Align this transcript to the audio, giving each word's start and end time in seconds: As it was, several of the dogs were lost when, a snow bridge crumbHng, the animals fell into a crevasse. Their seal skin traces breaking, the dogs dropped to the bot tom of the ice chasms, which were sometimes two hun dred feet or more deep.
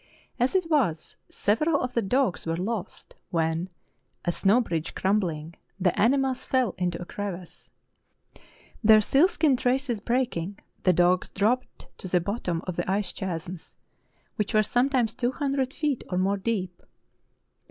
As 0.39 0.55
it 0.55 0.67
was, 0.67 1.15
several 1.29 1.79
of 1.79 1.93
the 1.93 2.01
dogs 2.01 2.47
were 2.47 2.57
lost 2.57 3.13
when, 3.29 3.69
a 4.25 4.31
snow 4.31 4.59
bridge 4.59 4.95
crumbHng, 4.95 5.53
the 5.79 5.95
animals 6.01 6.43
fell 6.43 6.73
into 6.79 6.99
a 6.99 7.05
crevasse. 7.05 7.69
Their 8.83 8.99
seal 8.99 9.27
skin 9.27 9.55
traces 9.57 9.99
breaking, 9.99 10.57
the 10.81 10.93
dogs 10.93 11.29
dropped 11.29 11.85
to 11.99 12.07
the 12.07 12.19
bot 12.19 12.45
tom 12.45 12.63
of 12.65 12.77
the 12.77 12.91
ice 12.91 13.13
chasms, 13.13 13.77
which 14.37 14.55
were 14.55 14.63
sometimes 14.63 15.13
two 15.13 15.33
hun 15.33 15.51
dred 15.53 15.71
feet 15.71 16.03
or 16.09 16.17
more 16.17 16.37
deep. 16.37 16.81